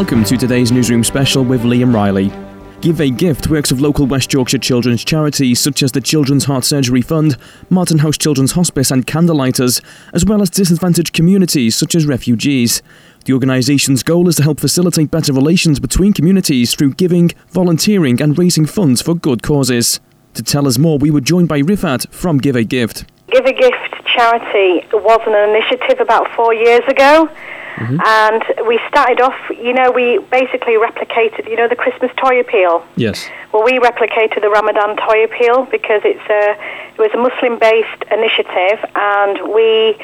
[0.00, 2.32] Welcome to today's newsroom special with Liam Riley.
[2.80, 6.64] Give a Gift works with local West Yorkshire children's charities such as the Children's Heart
[6.64, 7.36] Surgery Fund,
[7.68, 9.82] Martin House Children's Hospice, and Candlelighters,
[10.14, 12.80] as well as disadvantaged communities such as refugees.
[13.26, 18.38] The organisation's goal is to help facilitate better relations between communities through giving, volunteering, and
[18.38, 20.00] raising funds for good causes.
[20.32, 23.04] To tell us more, we were joined by Rifhat from Give a Gift.
[23.30, 27.28] Give a Gift charity was an initiative about four years ago.
[27.76, 28.00] Mm-hmm.
[28.00, 32.84] And we started off, you know, we basically replicated, you know, the Christmas toy appeal.
[32.96, 33.28] Yes.
[33.52, 36.56] Well, we replicated the Ramadan toy appeal because it's a,
[36.94, 39.96] it was a Muslim-based initiative, and we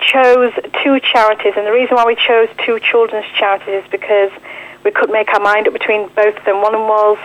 [0.00, 1.54] chose two charities.
[1.56, 4.30] And the reason why we chose two children's charities is because
[4.84, 6.60] we could make our mind up between both of them.
[6.60, 7.18] One was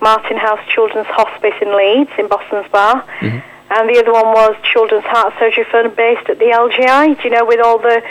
[0.00, 3.04] Martin House Children's Hospice in Leeds, in Boston Spa.
[3.20, 3.38] Mm-hmm.
[3.72, 7.16] And the other one was Children's Heart Surgery Fund based at the LGI.
[7.16, 8.02] Do you know, with all the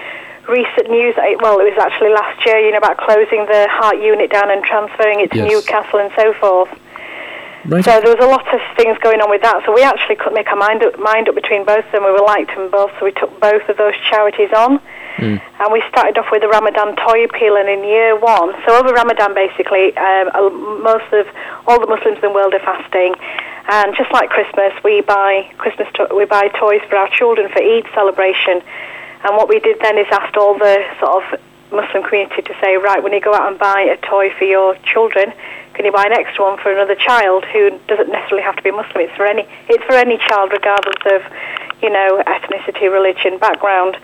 [0.49, 4.31] recent news, well, it was actually last year, you know, about closing the heart unit
[4.31, 5.51] down and transferring it to yes.
[5.51, 6.69] Newcastle and so forth.
[7.65, 7.83] Right.
[7.83, 9.61] So there was a lot of things going on with that.
[9.65, 12.03] So we actually couldn't make our mind up, mind up between both of them.
[12.05, 14.79] We were liked them both, so we took both of those charities on.
[15.19, 15.41] Mm.
[15.59, 18.93] And we started off with the Ramadan toy appeal, and in year one, so over
[18.93, 21.27] Ramadan basically, um, most of
[21.67, 23.15] all the Muslims in the world are fasting.
[23.67, 27.61] And just like Christmas, we buy Christmas to- we buy toys for our children for
[27.61, 28.63] Eid celebration.
[29.23, 31.39] And what we did then is asked all the sort of
[31.71, 34.75] Muslim community to say, right, when you go out and buy a toy for your
[34.83, 35.33] children,
[35.73, 38.71] can you buy an extra one for another child who doesn't necessarily have to be
[38.71, 39.05] Muslim?
[39.05, 41.21] It's for any, it's for any child, regardless of,
[41.81, 43.97] you know, ethnicity, religion, background.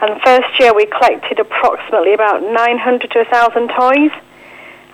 [0.00, 4.12] And first year we collected approximately about 900 to 1,000 toys,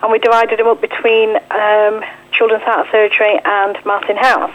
[0.01, 4.53] and we divided them up between um, Children's Heart Surgery and Martin House.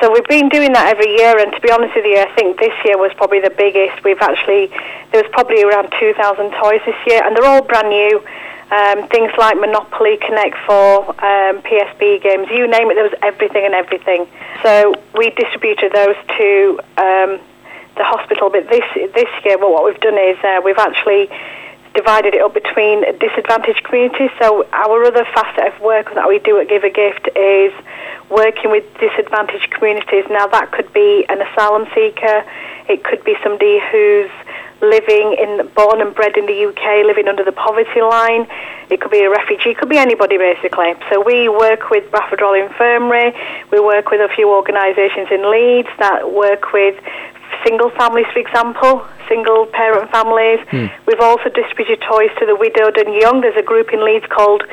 [0.00, 2.58] So we've been doing that every year, and to be honest with you, I think
[2.58, 4.02] this year was probably the biggest.
[4.02, 4.72] We've actually
[5.12, 6.16] there was probably around 2,000
[6.56, 8.24] toys this year, and they're all brand new.
[8.70, 13.66] Um, things like Monopoly, Connect Four, um, PSP games, you name it, there was everything
[13.66, 14.28] and everything.
[14.62, 17.30] So we distributed those to um,
[17.98, 18.48] the hospital.
[18.48, 21.28] But this this year, well, what we've done is uh, we've actually
[21.94, 24.30] divided it up between disadvantaged communities.
[24.38, 27.72] So our other facet of work that we do at Give a Gift is
[28.30, 30.24] working with disadvantaged communities.
[30.30, 32.44] Now that could be an asylum seeker,
[32.88, 34.30] it could be somebody who's
[34.80, 38.46] living in born and bred in the UK, living under the poverty line.
[38.88, 40.94] It could be a refugee, it could be anybody basically.
[41.10, 43.34] So we work with Bradford Infirmary,
[43.70, 46.96] we work with a few organisations in Leeds that work with
[47.64, 50.58] single families, for example, single parent families.
[50.74, 50.90] Mm.
[51.06, 53.40] We've also distributed toys to the widowed and young.
[53.40, 54.64] There's a group in Leeds called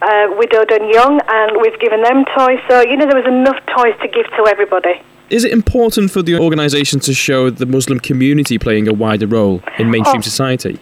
[0.00, 2.60] uh, Widowed and Young, and we've given them toys.
[2.68, 5.02] So, you know, there was enough toys to give to everybody.
[5.28, 9.60] Is it important for the organisation to show the Muslim community playing a wider role
[9.78, 10.78] in mainstream oh, society?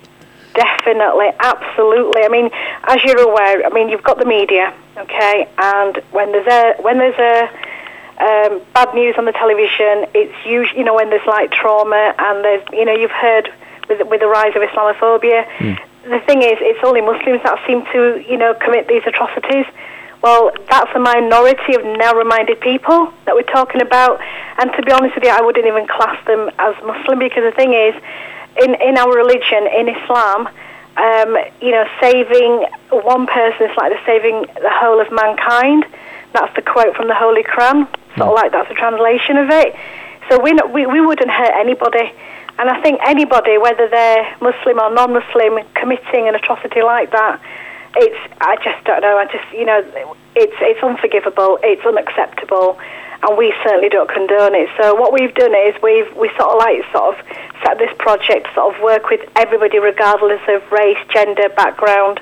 [0.54, 2.22] Definitely, absolutely.
[2.22, 2.50] I mean,
[2.86, 6.98] as you're aware, I mean, you've got the media, okay, and when there's a when
[6.98, 7.48] there's a
[8.18, 10.06] um, bad news on the television.
[10.14, 13.52] It's usually, you know, when there's like trauma and there's, you know, you've heard
[13.88, 15.46] with, with the rise of Islamophobia.
[15.58, 15.78] Mm.
[16.04, 19.66] The thing is, it's only Muslims that seem to, you know, commit these atrocities.
[20.22, 24.20] Well, that's a minority of narrow-minded people that we're talking about.
[24.58, 27.52] And to be honest with you, I wouldn't even class them as Muslim because the
[27.52, 27.94] thing is,
[28.62, 30.48] in, in our religion, in Islam,
[30.96, 35.84] um, you know, saving one person is like the saving the whole of mankind.
[36.34, 39.74] That's the quote from the Holy Quran sort of like that's a translation of it.
[40.30, 42.12] So we, we, we wouldn't hurt anybody.
[42.58, 47.40] And I think anybody, whether they're Muslim or non-Muslim, committing an atrocity like that,
[47.96, 49.18] it's I just don't know.
[49.18, 49.82] I just you know,
[50.34, 51.58] it's it's unforgivable.
[51.62, 52.78] It's unacceptable,
[53.22, 54.68] and we certainly don't condone it.
[54.80, 57.26] So what we've done is we've we sort of like sort of
[57.64, 62.20] set this project sort of work with everybody regardless of race, gender, background,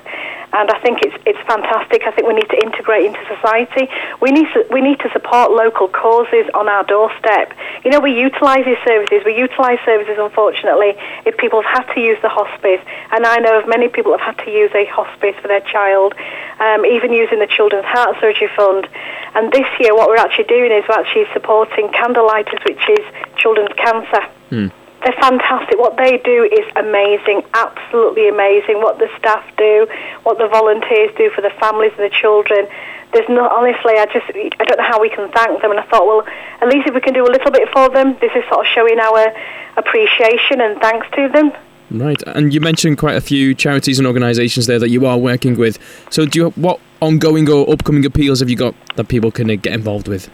[0.53, 2.03] and I think it's it's fantastic.
[2.05, 3.89] I think we need to integrate into society.
[4.21, 7.57] We need to, we need to support local causes on our doorstep.
[7.83, 9.25] You know, we utilise these services.
[9.25, 10.93] We utilise services, unfortunately,
[11.25, 12.81] if people have had to use the hospice,
[13.11, 16.13] and I know of many people have had to use a hospice for their child,
[16.59, 18.87] um, even using the Children's Heart Surgery Fund.
[19.33, 23.03] And this year, what we're actually doing is we're actually supporting Candlelighters, which is
[23.37, 24.21] children's cancer.
[24.51, 24.71] Mm.
[25.03, 25.77] They're fantastic.
[25.77, 28.79] What they do is amazing, absolutely amazing.
[28.79, 29.87] What the staff do,
[30.23, 32.67] what the volunteers do for the families and the children.
[33.11, 35.71] There's no, honestly, I just, I don't know how we can thank them.
[35.71, 36.25] And I thought, well,
[36.61, 38.71] at least if we can do a little bit for them, this is sort of
[38.73, 39.33] showing our
[39.75, 41.51] appreciation and thanks to them.
[41.91, 45.57] Right, and you mentioned quite a few charities and organisations there that you are working
[45.57, 45.77] with.
[46.09, 49.55] So, do you what ongoing or upcoming appeals have you got that people can uh,
[49.55, 50.27] get involved with?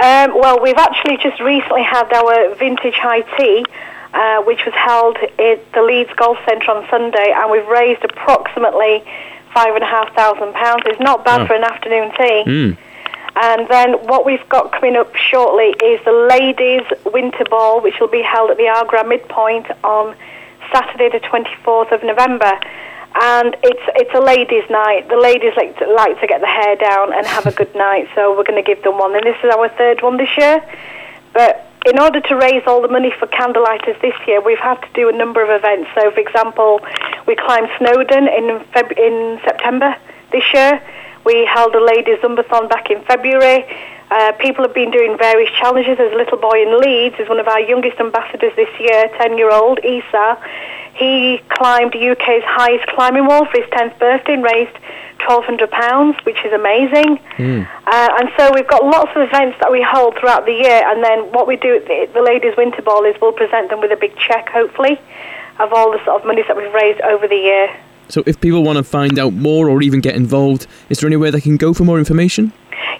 [0.00, 3.66] Um, well, we've actually just recently had our vintage high tea
[4.14, 9.02] uh, which was held at the Leeds Golf Centre on Sunday, and we've raised approximately
[9.52, 10.82] five and a half thousand pounds.
[10.86, 11.46] It's not bad Oh.
[11.46, 12.42] for an afternoon tea.
[12.46, 12.76] Mm.
[13.36, 18.08] And then what we've got coming up shortly is the ladies' winter ball, which will
[18.08, 20.14] be held at the Aagrah Midpoint on
[20.72, 22.52] Saturday, the 24th of November.
[23.20, 25.08] And it's it's a ladies' night.
[25.08, 28.08] The ladies like to, like to get the hair down and have a good night,
[28.14, 29.14] so we're going to give them one.
[29.14, 30.62] And this is our third one this year.
[31.32, 34.88] But in order to raise all the money for candlelighters this year, we've had to
[34.94, 35.90] do a number of events.
[35.94, 36.80] So, for example,
[37.26, 39.94] we climbed Snowdon in Feb- in September
[40.32, 40.80] this year.
[41.24, 43.64] We held a ladies' zumbathon back in February.
[44.10, 45.96] Uh, people have been doing various challenges.
[45.98, 49.80] There's a little boy in Leeds, who's one of our youngest ambassadors this year, 10-year-old
[49.84, 50.38] Isa.
[50.94, 54.76] He climbed UK's highest climbing wall for his 10th birthday and raised
[55.20, 57.18] £1,200, which is amazing.
[57.86, 60.82] Uh, and so we've got lots of events that we hold throughout the year.
[60.86, 63.80] And then what we do at the, the Ladies' Winter Ball is we'll present them
[63.80, 65.00] with a big cheque, hopefully,
[65.58, 67.76] of all the sort of monies that we've raised over the year.
[68.08, 71.16] So if people want to find out more or even get involved, is there any
[71.16, 72.52] way they can go for more information?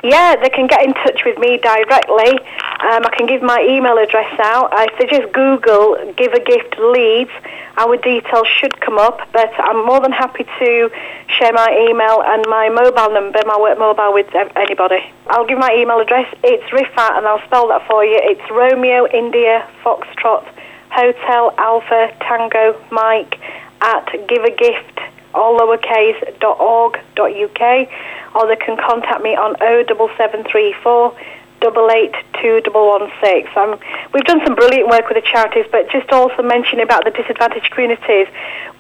[0.04, 2.36] Yeah, they can get in touch with me directly.
[2.84, 4.68] Um, I can give my email address out.
[4.70, 7.30] I suggest Google Give a Gift Leeds.
[7.78, 10.90] Our details should come up, but I'm more than happy to
[11.38, 15.00] share my email and my mobile number, my work mobile, with anybody.
[15.28, 16.28] I'll give my email address.
[16.44, 18.20] It's Rifhat, and I'll spell that for you.
[18.22, 20.44] It's Romeo India Foxtrot
[20.90, 23.40] Hotel Alpha Tango Mike
[23.80, 25.00] at giveagift
[25.34, 27.88] all lowercase dot org dot uk
[28.34, 31.16] or they can contact me on 07734
[31.60, 33.48] double eight two double one six.
[33.56, 33.78] Um,
[34.12, 37.70] we've done some brilliant work with the charities, but just also mentioning about the disadvantaged
[37.70, 38.28] communities,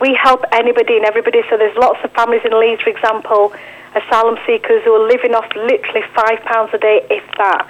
[0.00, 1.40] we help anybody and everybody.
[1.48, 3.54] So there's lots of families in Leeds, for example,
[3.96, 7.66] asylum seekers who are living off literally five pounds a day, if that.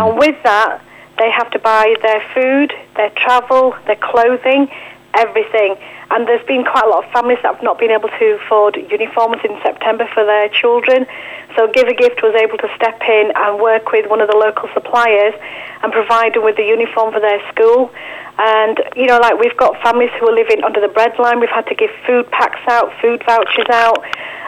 [0.00, 0.80] And with that,
[1.18, 4.70] they have to buy their food, their travel, their clothing,
[5.16, 5.76] everything.
[6.10, 8.76] And there's been quite a lot of families that have not been able to afford
[8.76, 11.06] uniforms in September for their children.
[11.56, 14.36] So Give a Gift was able to step in and work with one of the
[14.36, 15.34] local suppliers
[15.82, 17.90] and provide them with the uniform for their school.
[18.38, 21.40] And, you know, like we've got families who are living under the breadline.
[21.40, 24.02] We've had to give food packs out, food vouchers out.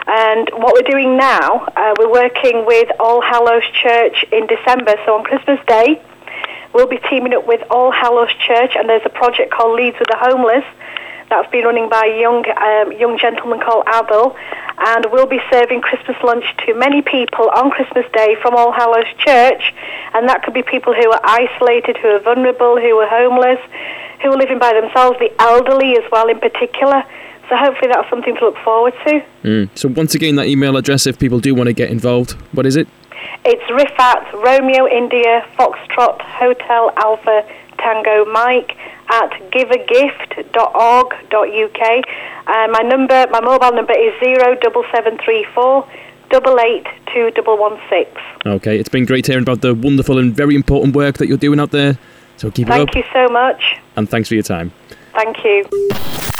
[0.07, 4.95] And what we're doing now, uh, we're working with All Hallows Church in December.
[5.05, 6.01] So on Christmas Day,
[6.77, 10.09] we'll be teaming up with All Hallows Church, and there's a project called Leeds with
[10.09, 10.63] the Homeless
[11.27, 14.37] that's been running by a young um, young gentleman called Abel,
[14.77, 19.09] and we'll be serving Christmas lunch to many people on Christmas Day from All Hallows
[19.25, 19.73] Church,
[20.13, 23.59] and that could be people who are isolated, who are vulnerable, who are homeless,
[24.21, 27.03] who are living by themselves, the elderly as well in particular.
[27.49, 29.25] So hopefully that's something to look forward to.
[29.43, 29.69] Mm.
[29.73, 32.75] So once again, that email address, if people do want to get involved, what is
[32.75, 32.87] it?
[33.45, 37.43] It's Rifhat Romeo India Foxtrot Hotel Alpha
[37.79, 38.75] Tango Mike
[39.09, 42.05] at giveagift.org.uk.
[42.47, 45.85] Uh, my number, my mobile number is zero double seven three four
[46.29, 48.09] double eight two double one six.
[48.45, 51.59] Okay, it's been great hearing about the wonderful and very important work that you're doing
[51.59, 51.97] out there.
[52.37, 52.77] So keep it up.
[52.91, 53.61] Thank you so much.
[53.95, 54.71] and thanks for your time.
[55.13, 55.65] Thank you.